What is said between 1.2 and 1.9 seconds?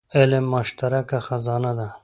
خزانه ده.